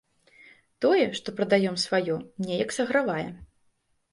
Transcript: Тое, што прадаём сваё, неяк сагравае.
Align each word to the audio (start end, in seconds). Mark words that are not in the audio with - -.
Тое, 0.85 1.03
што 1.19 1.27
прадаём 1.39 1.77
сваё, 1.85 2.15
неяк 2.47 2.75
сагравае. 2.79 3.29